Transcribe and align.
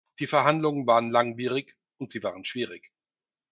Die 0.17 0.25
Verhandlungen 0.25 0.87
waren 0.87 1.11
langwierig, 1.11 1.77
und 1.99 2.11
sie 2.11 2.23
waren 2.23 2.43
schwierig. 2.43 2.91